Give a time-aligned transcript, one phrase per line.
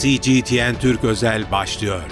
[0.00, 2.02] CGTN Türk Özel başlıyor.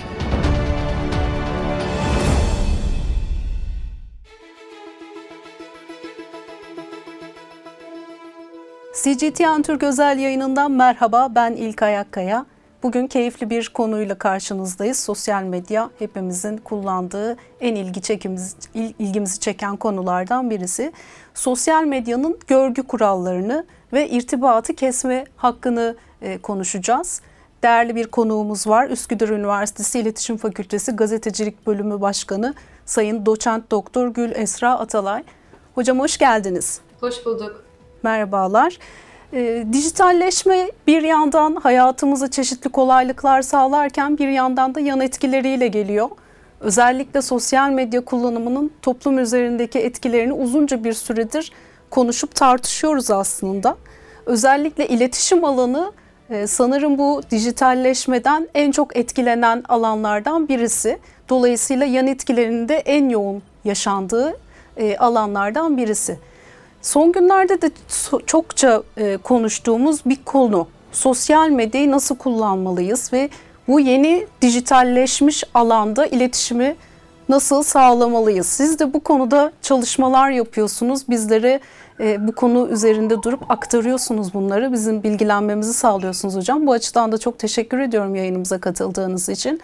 [9.02, 12.46] CGTN Türk özel yayınından merhaba ben İlkay Akkaya.
[12.82, 14.98] Bugün keyifli bir konuyla karşınızdayız.
[14.98, 20.92] Sosyal medya hepimizin kullandığı en ilgi çekimiz, ilgimizi çeken konulardan birisi.
[21.34, 27.20] Sosyal medyanın görgü kurallarını ve irtibatı kesme hakkını e, konuşacağız.
[27.64, 28.88] Değerli bir konuğumuz var.
[28.88, 32.54] Üsküdar Üniversitesi İletişim Fakültesi Gazetecilik Bölümü Başkanı
[32.86, 35.24] Sayın Doçent Doktor Gül Esra Atalay.
[35.74, 36.80] Hocam hoş geldiniz.
[37.00, 37.64] Hoş bulduk.
[38.02, 38.78] Merhabalar.
[39.32, 46.10] E, dijitalleşme bir yandan hayatımıza çeşitli kolaylıklar sağlarken bir yandan da yan etkileriyle geliyor.
[46.60, 51.52] Özellikle sosyal medya kullanımının toplum üzerindeki etkilerini uzunca bir süredir
[51.90, 53.76] konuşup tartışıyoruz aslında.
[54.26, 55.92] Özellikle iletişim alanı
[56.46, 60.98] sanırım bu dijitalleşmeden en çok etkilenen alanlardan birisi.
[61.28, 64.36] Dolayısıyla yan etkilerinin de en yoğun yaşandığı
[64.76, 66.18] e, alanlardan birisi.
[66.82, 67.70] Son günlerde de
[68.26, 70.66] çokça e, konuştuğumuz bir konu.
[70.92, 73.28] Sosyal medyayı nasıl kullanmalıyız ve
[73.68, 76.76] bu yeni dijitalleşmiş alanda iletişimi
[77.28, 78.46] nasıl sağlamalıyız?
[78.46, 81.08] Siz de bu konuda çalışmalar yapıyorsunuz.
[81.08, 81.60] Bizlere
[82.00, 84.72] e, bu konu üzerinde durup aktarıyorsunuz bunları.
[84.72, 86.66] Bizim bilgilenmemizi sağlıyorsunuz hocam.
[86.66, 89.60] Bu açıdan da çok teşekkür ediyorum yayınımıza katıldığınız için.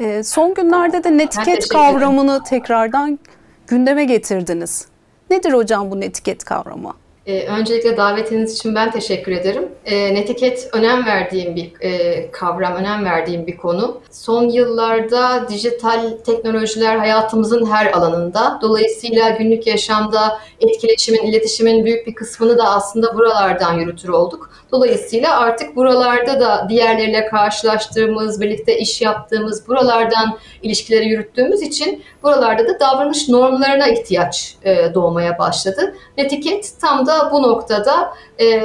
[0.00, 3.18] E, son günlerde de netiket kavramını tekrardan
[3.66, 4.86] gündeme getirdiniz.
[5.30, 6.92] Nedir hocam bu netiket kavramı?
[7.26, 9.68] Ee, öncelikle davetiniz için ben teşekkür ederim.
[9.84, 14.00] Ee, netiket önem verdiğim bir e, kavram, önem verdiğim bir konu.
[14.10, 18.58] Son yıllarda dijital teknolojiler hayatımızın her alanında.
[18.62, 24.50] Dolayısıyla günlük yaşamda etkileşimin, iletişimin büyük bir kısmını da aslında buralardan yürütür olduk.
[24.72, 32.80] Dolayısıyla artık buralarda da diğerleriyle karşılaştığımız, birlikte iş yaptığımız, buralardan ilişkileri yürüttüğümüz için buralarda da
[32.80, 35.94] davranış normlarına ihtiyaç e, doğmaya başladı.
[36.18, 38.62] Netiket tam da bu noktada e,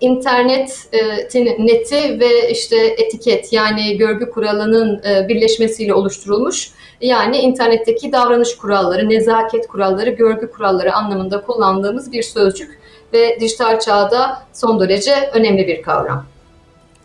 [0.00, 6.70] internetin e, neti ve işte etiket yani görgü kuralının e, birleşmesiyle oluşturulmuş.
[7.00, 12.80] Yani internetteki davranış kuralları, nezaket kuralları, görgü kuralları anlamında kullandığımız bir sözcük
[13.12, 16.26] ve dijital çağda son derece önemli bir kavram.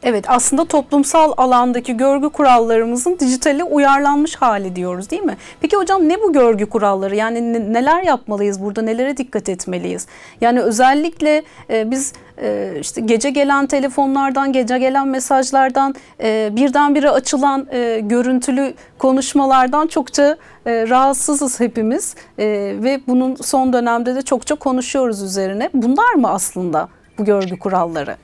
[0.08, 5.38] Evet aslında toplumsal alandaki görgü kurallarımızın dijitale uyarlanmış hali diyoruz değil mi?
[5.62, 7.16] Peki hocam ne bu görgü kuralları?
[7.16, 8.82] Yani neler yapmalıyız burada?
[8.82, 10.08] Nelere dikkat etmeliyiz?
[10.42, 17.68] Yani özellikle e, biz e, işte gece gelen telefonlardan, gece gelen mesajlardan, e, birdenbire açılan
[17.72, 22.46] e, görüntülü konuşmalardan çokça e, rahatsızız hepimiz e,
[22.84, 25.70] ve bunun son dönemde de çokça konuşuyoruz üzerine.
[25.74, 28.18] Bunlar mı aslında bu görgü kuralları?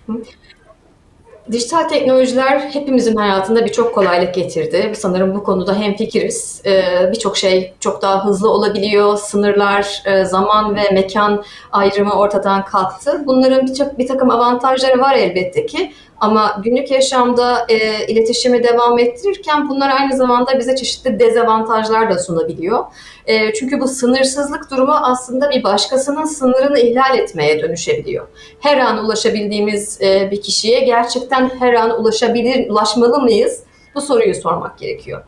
[1.51, 4.91] Dijital teknolojiler hepimizin hayatında birçok kolaylık getirdi.
[4.95, 6.61] Sanırım bu konuda hemfikiriz.
[6.65, 9.17] Ee, birçok şey çok daha hızlı olabiliyor.
[9.17, 13.23] Sınırlar, e, zaman ve mekan ayrımı ortadan kalktı.
[13.25, 15.91] Bunların birçok bir takım avantajları var elbette ki.
[16.21, 22.83] Ama günlük yaşamda e, iletişimi devam ettirirken bunlar aynı zamanda bize çeşitli dezavantajlar da sunabiliyor.
[23.25, 28.27] E, çünkü bu sınırsızlık durumu aslında bir başkasının sınırını ihlal etmeye dönüşebiliyor.
[28.59, 33.63] Her an ulaşabildiğimiz e, bir kişiye gerçekten her an ulaşabilir, ulaşmalı mıyız?
[33.95, 35.23] Bu soruyu sormak gerekiyor.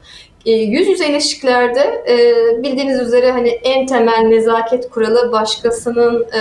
[0.46, 6.40] E, yüz yüze ilişkilerde e, bildiğiniz üzere hani en temel nezaket kuralı başkasının e,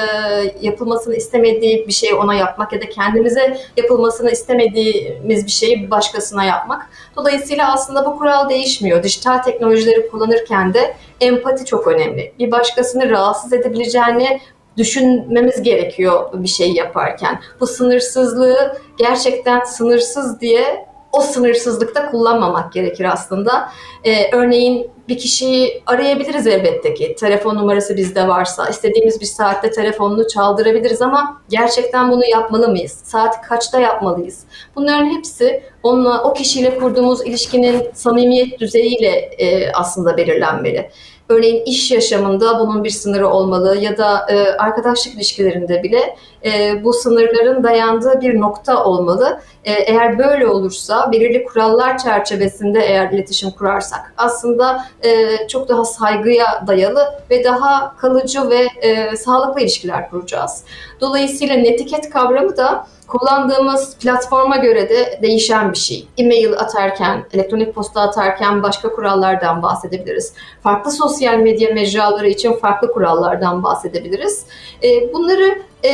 [0.61, 6.91] yapılmasını istemediği bir şeyi ona yapmak ya da kendimize yapılmasını istemediğimiz bir şeyi başkasına yapmak.
[7.17, 9.03] Dolayısıyla aslında bu kural değişmiyor.
[9.03, 12.33] Dijital teknolojileri kullanırken de empati çok önemli.
[12.39, 14.41] Bir başkasını rahatsız edebileceğini
[14.77, 17.41] düşünmemiz gerekiyor bir şey yaparken.
[17.61, 23.69] Bu sınırsızlığı gerçekten sınırsız diye o sınırsızlıkta kullanmamak gerekir aslında.
[24.05, 27.17] Ee, örneğin bir kişiyi arayabiliriz elbette ki.
[27.19, 32.93] Telefon numarası bizde varsa, istediğimiz bir saatte telefonunu çaldırabiliriz ama gerçekten bunu yapmalı mıyız?
[33.05, 34.45] Saat kaçta yapmalıyız?
[34.77, 39.09] Bunların hepsi onunla, o kişiyle kurduğumuz ilişkinin samimiyet düzeyiyle
[39.39, 40.91] e, aslında belirlenmeli.
[41.29, 46.93] Örneğin iş yaşamında bunun bir sınırı olmalı ya da e, arkadaşlık ilişkilerinde bile e, bu
[46.93, 49.41] sınırların dayandığı bir nokta olmalı.
[49.65, 56.65] E, eğer böyle olursa belirli kurallar çerçevesinde eğer iletişim kurarsak aslında e, çok daha saygıya
[56.67, 60.65] dayalı ve daha kalıcı ve e, sağlıklı ilişkiler kuracağız.
[61.01, 66.09] Dolayısıyla netiket kavramı da kullandığımız platforma göre de değişen bir şey.
[66.19, 70.35] E-mail atarken, elektronik posta atarken başka kurallardan bahsedebiliriz.
[70.63, 74.47] Farklı sosyal medya mecraları için farklı kurallardan bahsedebiliriz.
[74.83, 75.91] E, bunları e,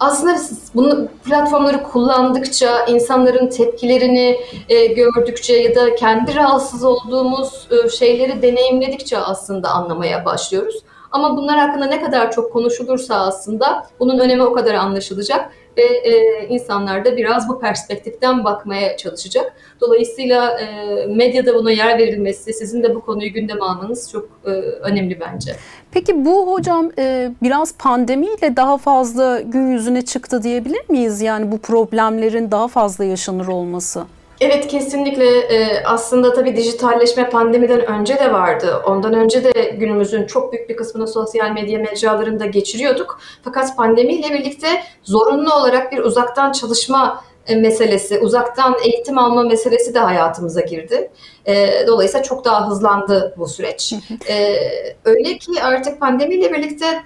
[0.00, 0.36] aslında
[0.74, 9.18] bunu platformları kullandıkça, insanların tepkilerini e, gördükçe ya da kendi rahatsız olduğumuz e, şeyleri deneyimledikçe
[9.18, 10.82] aslında anlamaya başlıyoruz.
[11.12, 16.46] Ama bunlar hakkında ne kadar çok konuşulursa aslında bunun önemi o kadar anlaşılacak ve e,
[16.48, 19.52] insanlar da biraz bu perspektiften bakmaya çalışacak.
[19.80, 20.66] Dolayısıyla e,
[21.06, 25.56] medyada buna yer verilmesi, sizin de bu konuyu gündeme almanız çok e, önemli bence.
[25.92, 31.20] Peki bu hocam e, biraz pandemiyle daha fazla gün yüzüne çıktı diyebilir miyiz?
[31.20, 34.04] Yani bu problemlerin daha fazla yaşanır olması.
[34.44, 38.82] Evet kesinlikle ee, aslında tabii dijitalleşme pandemiden önce de vardı.
[38.86, 43.20] Ondan önce de günümüzün çok büyük bir kısmını sosyal medya mecralarında geçiriyorduk.
[43.44, 44.68] Fakat pandemiyle birlikte
[45.02, 51.10] zorunlu olarak bir uzaktan çalışma e, meselesi, uzaktan eğitim alma meselesi de hayatımıza girdi.
[51.46, 53.94] E, dolayısıyla çok daha hızlandı bu süreç.
[54.28, 54.56] E,
[55.04, 57.02] öyle ki artık pandemiyle birlikte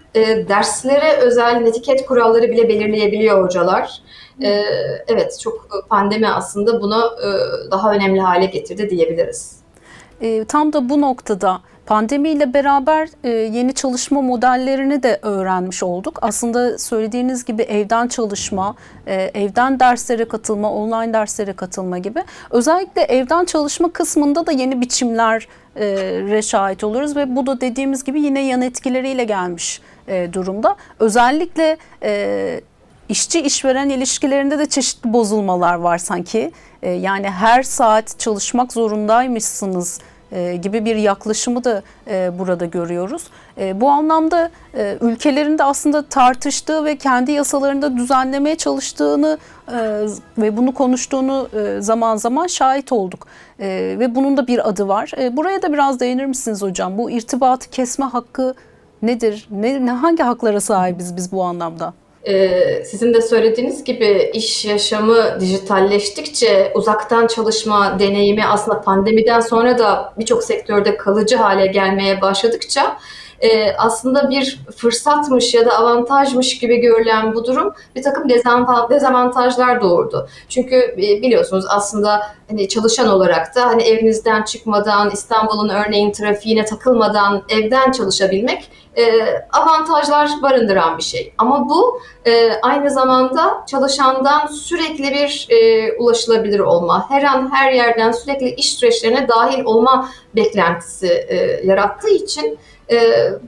[0.49, 4.03] derslere özel netiket kuralları bile belirleyebiliyor hocalar.
[5.09, 7.17] Evet, çok pandemi aslında bunu
[7.71, 9.59] daha önemli hale getirdi diyebiliriz.
[10.49, 16.19] Tam da bu noktada Pandemiyle beraber e, yeni çalışma modellerini de öğrenmiş olduk.
[16.23, 18.75] Aslında söylediğiniz gibi evden çalışma,
[19.07, 22.25] e, evden derslere katılma, online derslere katılma gibi.
[22.51, 28.47] Özellikle evden çalışma kısmında da yeni biçimlere şahit oluyoruz ve bu da dediğimiz gibi yine
[28.47, 30.77] yan etkileriyle gelmiş e, durumda.
[30.99, 32.61] Özellikle e,
[33.09, 36.53] işçi işveren ilişkilerinde de çeşitli bozulmalar var sanki.
[36.83, 40.01] E, yani her saat çalışmak zorundaymışsınız
[40.33, 43.23] e, gibi bir yaklaşımı da e, burada görüyoruz.
[43.59, 44.51] E, bu anlamda
[45.01, 49.39] ülkelerin de aslında tartıştığı ve kendi yasalarında düzenlemeye çalıştığını
[50.39, 53.27] ve bunu konuştuğunu zaman zaman şahit olduk.
[53.61, 55.13] Ve bunun da bir adı var.
[55.33, 56.99] Buraya da biraz değinir misiniz hocam?
[56.99, 58.55] Bu irtibatı kesme hakkı
[59.03, 59.49] nedir?
[59.51, 61.95] Ne, hangi haklara sahibiz biz bu anlamda?
[62.27, 70.13] Ee, sizin de söylediğiniz gibi iş yaşamı dijitalleştikçe uzaktan çalışma deneyimi aslında pandemiden sonra da
[70.19, 72.99] birçok sektörde kalıcı hale gelmeye başladıkça
[73.41, 78.29] e, aslında bir fırsatmış ya da avantajmış gibi görülen bu durum bir takım
[78.91, 80.29] dezavantajlar doğurdu.
[80.49, 87.43] Çünkü e, biliyorsunuz aslında hani çalışan olarak da hani evinizden çıkmadan İstanbul'un örneğin trafiğine takılmadan
[87.49, 89.05] evden çalışabilmek e,
[89.53, 91.35] avantajlar barındıran bir şey.
[91.39, 98.13] Ama bu e, aynı zamanda çalışandan sürekli bir e, ulaşılabilir olma, her an her yerden
[98.13, 101.37] sürekli iş süreçlerine dahil olma beklentisi e,
[101.67, 102.59] yarattığı için
[102.91, 102.99] e,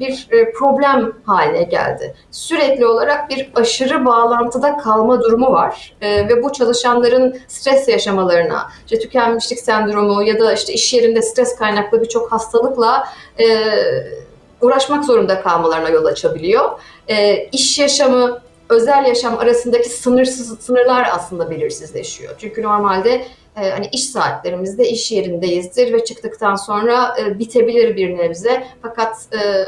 [0.01, 2.15] bir e, problem haline geldi.
[2.31, 9.03] Sürekli olarak bir aşırı bağlantıda kalma durumu var e, ve bu çalışanların stres yaşamalarına, işte
[9.03, 13.09] tükenmişlik sendromu ya da işte iş yerinde stres kaynaklı birçok hastalıkla
[14.61, 16.71] uğraşmak zorunda kalmalarına yol açabiliyor.
[17.53, 22.35] İş yaşamı özel yaşam arasındaki sınırsız sınırlar aslında belirsizleşiyor.
[22.39, 23.27] Çünkü normalde
[23.57, 28.67] e, hani iş saatlerimizde iş yerindeyizdir ve çıktıktan sonra e, bitebilir bir nebze.
[28.83, 29.65] Fakat e,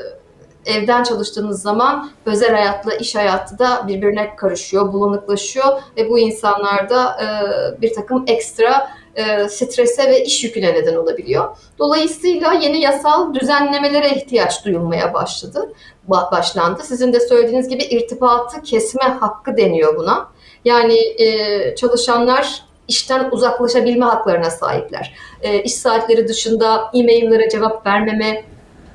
[0.67, 5.67] evden çalıştığınız zaman özel hayatla iş hayatı da birbirine karışıyor, bulanıklaşıyor
[5.97, 7.27] ve bu insanlarda e,
[7.83, 11.57] bir takım ekstra e, strese ve iş yüküne neden olabiliyor.
[11.79, 15.73] Dolayısıyla yeni yasal düzenlemelere ihtiyaç duyulmaya başladı,
[16.09, 16.83] başlandı.
[16.83, 20.29] Sizin de söylediğiniz gibi irtibatı kesme hakkı deniyor buna.
[20.65, 25.15] Yani e, çalışanlar işten uzaklaşabilme haklarına sahipler.
[25.43, 28.45] E, iş saatleri dışında e-maillere cevap vermeme,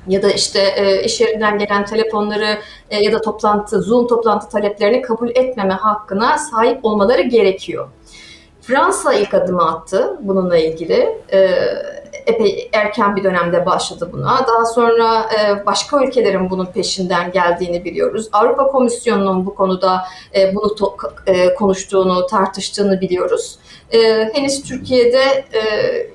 [0.08, 2.58] ya da işte e, iş yerinden gelen telefonları
[2.90, 7.88] e, ya da toplantı, Zoom toplantı taleplerini kabul etmeme hakkına sahip olmaları gerekiyor.
[8.72, 11.18] Fransa ilk adımı attı bununla ilgili.
[11.32, 11.38] E,
[12.26, 14.46] epey erken bir dönemde başladı buna.
[14.48, 18.28] Daha sonra e, başka ülkelerin bunun peşinden geldiğini biliyoruz.
[18.32, 23.58] Avrupa Komisyonu'nun bu konuda e, bunu to- e, konuştuğunu, tartıştığını biliyoruz.
[23.92, 25.22] E, henüz Türkiye'de
[25.54, 25.62] e,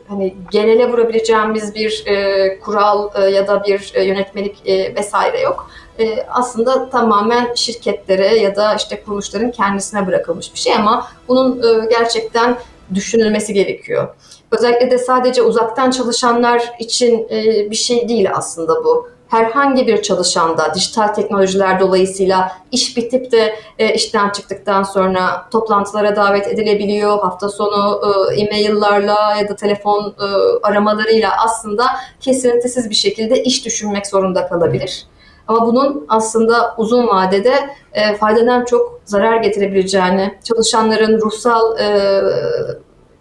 [0.07, 5.69] hani genele vurabileceğimiz bir e, kural e, ya da bir e, yönetmelik e, vesaire yok.
[5.99, 11.87] E, aslında tamamen şirketlere ya da işte kuruluşların kendisine bırakılmış bir şey ama bunun e,
[11.89, 12.57] gerçekten
[12.93, 14.15] düşünülmesi gerekiyor.
[14.51, 20.73] Özellikle de sadece uzaktan çalışanlar için e, bir şey değil aslında bu herhangi bir çalışanda
[20.75, 27.19] dijital teknolojiler dolayısıyla iş bitip de e, işten çıktıktan sonra toplantılara davet edilebiliyor.
[27.19, 30.25] Hafta sonu e, e-maillerla ya da telefon e,
[30.63, 31.85] aramalarıyla aslında
[32.19, 35.05] kesintisiz bir şekilde iş düşünmek zorunda kalabilir.
[35.47, 37.53] Ama bunun aslında uzun vadede
[37.93, 42.21] e, faydadan çok zarar getirebileceğini, çalışanların ruhsal e,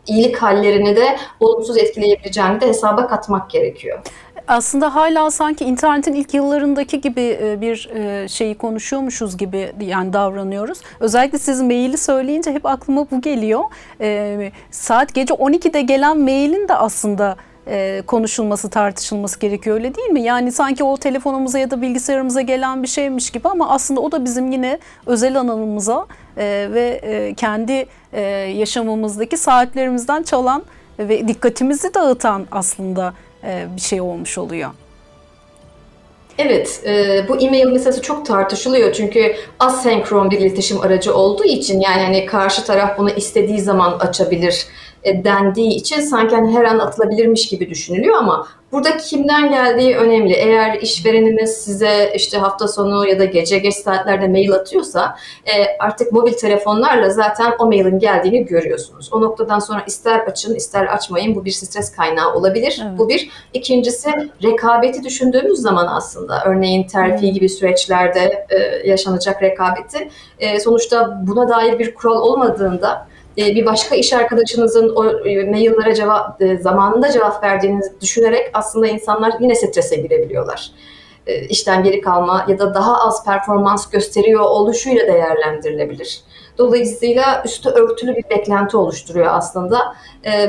[0.07, 3.99] iyilik hallerini de olumsuz etkileyebileceğini de hesaba katmak gerekiyor.
[4.49, 10.81] Aslında hala sanki internetin ilk yıllarındaki gibi e, bir e, şeyi konuşuyormuşuz gibi yani davranıyoruz.
[11.01, 13.61] Özellikle siz maili söyleyince hep aklıma bu geliyor.
[14.01, 17.37] E, saat gece 12'de gelen mailin de aslında
[18.07, 20.23] konuşulması, tartışılması gerekiyor öyle değil mi?
[20.23, 24.25] Yani sanki o telefonumuza ya da bilgisayarımıza gelen bir şeymiş gibi ama aslında o da
[24.25, 26.07] bizim yine özel alanımıza
[26.37, 27.87] ve kendi
[28.59, 30.63] yaşamımızdaki saatlerimizden çalan
[30.99, 33.15] ve dikkatimizi dağıtan aslında
[33.77, 34.71] bir şey olmuş oluyor.
[36.39, 42.03] Evet, e, bu e-mail meselesi çok tartışılıyor çünkü asenkron bir iletişim aracı olduğu için yani
[42.03, 47.49] hani karşı taraf bunu istediği zaman açabilir e, dendiği için sanki hani her an atılabilirmiş
[47.49, 50.33] gibi düşünülüyor ama Burada kimden geldiği önemli.
[50.33, 55.17] Eğer işvereniniz size işte hafta sonu ya da gece geç saatlerde mail atıyorsa
[55.47, 59.13] e, artık mobil telefonlarla zaten o mailin geldiğini görüyorsunuz.
[59.13, 62.83] O noktadan sonra ister açın ister açmayın bu bir stres kaynağı olabilir.
[62.83, 62.99] Evet.
[62.99, 63.31] Bu bir.
[63.53, 64.11] İkincisi
[64.43, 71.79] rekabeti düşündüğümüz zaman aslında örneğin terfi gibi süreçlerde e, yaşanacak rekabeti e, sonuçta buna dair
[71.79, 77.45] bir kural olmadığında e, bir başka iş arkadaşınızın o e, maillere cevap e, zamanında cevap
[77.45, 80.71] verdiğinizi düşünerek aslında insanlar yine strese girebiliyorlar.
[81.49, 86.21] İşten geri kalma ya da daha az performans gösteriyor oluşuyla değerlendirilebilir.
[86.59, 89.97] Dolayısıyla üstü örtülü bir beklenti oluşturuyor aslında.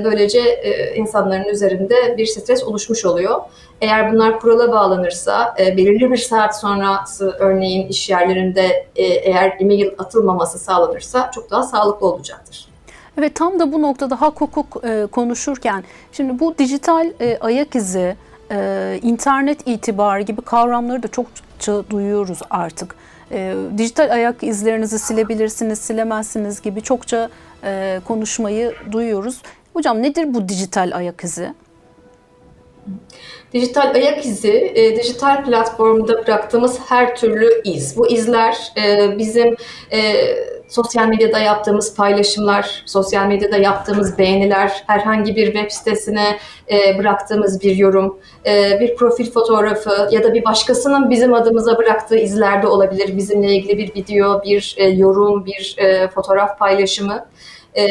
[0.04, 0.64] Böylece
[0.96, 3.42] insanların üzerinde bir stres oluşmuş oluyor.
[3.82, 11.32] Eğer bunlar kurala bağlanırsa, belirli bir saat sonrası örneğin iş yerlerinde eğer e-mail atılmaması sağlanırsa
[11.32, 12.73] çok daha sağlıklı olacaktır.
[13.18, 18.16] Evet tam da bu noktada hak hukuk e, konuşurken şimdi bu dijital e, ayak izi,
[18.52, 22.96] e, internet itibarı gibi kavramları da çokça duyuyoruz artık.
[23.32, 27.30] E, dijital ayak izlerinizi silebilirsiniz, silemezsiniz gibi çokça
[27.64, 29.42] e, konuşmayı duyuyoruz.
[29.74, 31.54] Hocam nedir bu dijital ayak izi?
[33.54, 37.98] Dijital ayak izi, e, dijital platformda bıraktığımız her türlü iz.
[37.98, 39.56] Bu izler e, bizim
[39.92, 40.14] e,
[40.68, 46.38] sosyal medyada yaptığımız paylaşımlar, sosyal medyada yaptığımız beğeniler, herhangi bir web sitesine
[46.72, 52.18] e, bıraktığımız bir yorum, e, bir profil fotoğrafı ya da bir başkasının bizim adımıza bıraktığı
[52.18, 53.18] izler de olabilir.
[53.18, 57.26] Bizimle ilgili bir video, bir e, yorum, bir e, fotoğraf paylaşımı
[57.76, 57.88] e,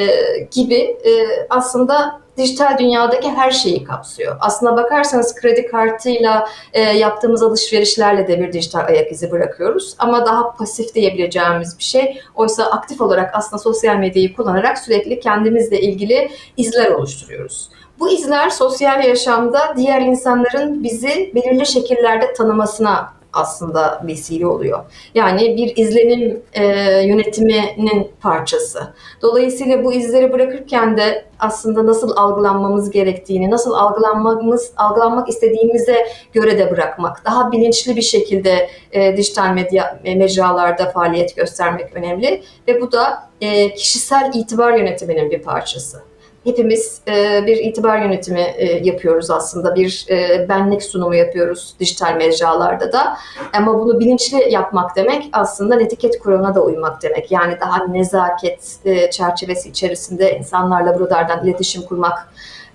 [0.50, 1.10] gibi e,
[1.50, 4.36] aslında dijital dünyadaki her şeyi kapsıyor.
[4.40, 9.94] Aslına bakarsanız kredi kartıyla e, yaptığımız alışverişlerle de bir dijital ayak izi bırakıyoruz.
[9.98, 12.20] Ama daha pasif diyebileceğimiz bir şey.
[12.34, 17.70] Oysa aktif olarak aslında sosyal medyayı kullanarak sürekli kendimizle ilgili izler oluşturuyoruz.
[17.98, 24.84] Bu izler sosyal yaşamda diğer insanların bizi belirli şekillerde tanımasına aslında vesile oluyor.
[25.14, 26.64] Yani bir izlenim e,
[27.06, 28.94] yönetiminin parçası.
[29.22, 36.70] Dolayısıyla bu izleri bırakırken de aslında nasıl algılanmamız gerektiğini, nasıl algılanmamız, algılanmak istediğimize göre de
[36.70, 42.92] bırakmak, daha bilinçli bir şekilde e, dijital medya e, mecralarda faaliyet göstermek önemli ve bu
[42.92, 46.11] da e, kişisel itibar yönetiminin bir parçası
[46.44, 49.74] hepimiz e, bir itibar yönetimi e, yapıyoruz aslında.
[49.74, 53.16] Bir e, benlik sunumu yapıyoruz dijital mecralarda da.
[53.52, 57.30] Ama bunu bilinçli yapmak demek aslında netiket kuralına da uymak demek.
[57.30, 62.28] Yani daha nezaket e, çerçevesi içerisinde insanlarla buralardan iletişim kurmak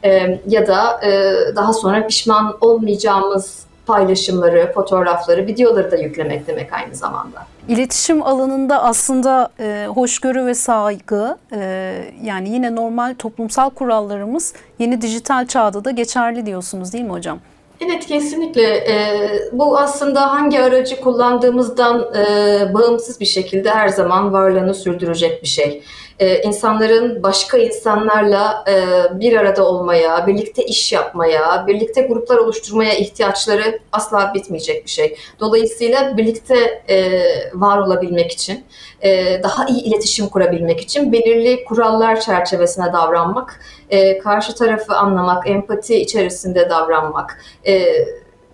[0.03, 6.95] e, ya da e, daha sonra pişman olmayacağımız paylaşımları, fotoğrafları, videoları da yüklemek demek aynı
[6.95, 7.45] zamanda.
[7.67, 15.47] İletişim alanında aslında e, hoşgörü ve saygı e, yani yine normal toplumsal kurallarımız yeni dijital
[15.47, 17.39] çağda da geçerli diyorsunuz değil mi hocam?
[17.85, 18.63] Evet kesinlikle.
[18.63, 25.47] Ee, bu aslında hangi aracı kullandığımızdan e, bağımsız bir şekilde her zaman varlığını sürdürecek bir
[25.47, 25.83] şey
[26.19, 28.75] e, insanların başka insanlarla e,
[29.19, 35.17] bir arada olmaya, birlikte iş yapmaya, birlikte gruplar oluşturmaya ihtiyaçları asla bitmeyecek bir şey.
[35.39, 37.21] Dolayısıyla birlikte e,
[37.53, 38.63] var olabilmek için,
[39.01, 43.59] e, daha iyi iletişim kurabilmek için belirli kurallar çerçevesine davranmak,
[43.89, 47.85] e, karşı tarafı anlamak, empati içerisinde davranmak, e,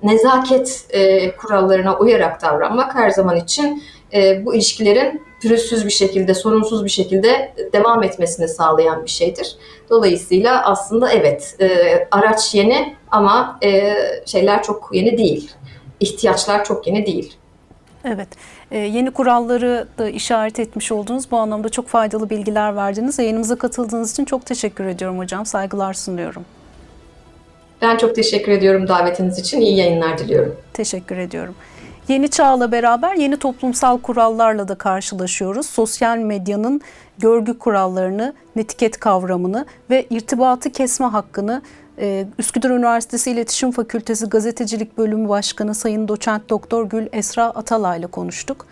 [0.04, 6.86] nezaket e, kurallarına uyarak davranmak her zaman için e, bu ilişkilerin pürüzsüz bir şekilde, sorunsuz
[6.86, 9.56] bir şekilde devam etmesini sağlayan bir şeydir.
[9.90, 11.68] Dolayısıyla aslında evet, e,
[12.12, 13.96] araç yeni ama e,
[14.26, 15.52] şeyler çok yeni değil.
[16.00, 17.34] İhtiyaçlar çok yeni değil.
[18.06, 18.28] Evet,
[18.72, 21.32] e, yeni kuralları da işaret etmiş oldunuz.
[21.32, 23.20] Bu anlamda çok faydalı bilgiler verdiniz.
[23.20, 25.46] Yayınımıza katıldığınız için çok teşekkür ediyorum hocam.
[25.46, 26.46] Saygılar sunuyorum.
[27.82, 29.62] Ben çok teşekkür ediyorum davetiniz için.
[29.62, 30.56] İyi yayınlar diliyorum.
[30.74, 31.56] Teşekkür ediyorum.
[32.08, 35.66] Yeni çağla beraber yeni toplumsal kurallarla da karşılaşıyoruz.
[35.66, 36.82] Sosyal medyanın
[37.18, 41.62] görgü kurallarını, netiket kavramını ve irtibatı kesme hakkını
[41.98, 48.08] Ee, Üsküdar Üniversitesi İletişim Fakültesi Gazetecilik Bölümü Başkanı Sayın Doçent Doktor Gül Esra Atalay ile
[48.08, 48.66] konuştuk.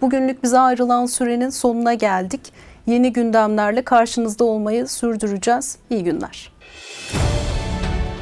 [0.00, 2.40] Bugünlük bize ayrılan sürenin sonuna geldik.
[2.86, 5.78] Yeni gündemlerle karşınızda olmayı sürdüreceğiz.
[5.90, 6.52] İyi günler.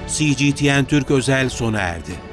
[0.09, 2.32] CGTN Türk özel sona erdi.